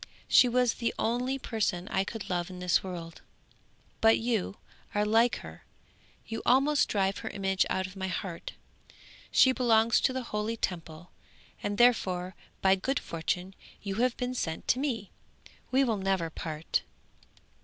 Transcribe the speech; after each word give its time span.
She 0.27 0.49
was 0.49 0.73
the 0.73 0.95
only 0.97 1.37
person 1.37 1.87
I 1.89 2.03
could 2.03 2.27
love 2.27 2.49
in 2.49 2.57
this 2.57 2.83
world, 2.83 3.21
but 4.01 4.17
you 4.17 4.57
are 4.95 5.05
like 5.05 5.35
her, 5.45 5.63
you 6.25 6.41
almost 6.43 6.89
drive 6.89 7.19
her 7.19 7.29
image 7.29 7.67
out 7.69 7.85
of 7.85 7.95
my 7.95 8.07
heart. 8.07 8.53
She 9.29 9.51
belongs 9.51 10.01
to 10.01 10.11
the 10.11 10.23
holy 10.23 10.57
Temple, 10.57 11.11
and 11.61 11.77
therefore 11.77 12.33
by 12.63 12.73
good 12.73 12.97
fortune 12.99 13.53
you 13.83 13.93
have 14.01 14.17
been 14.17 14.33
sent 14.33 14.67
to 14.69 14.79
me; 14.79 15.11
we 15.69 15.83
will 15.83 15.97
never 15.97 16.31
part!' 16.31 16.81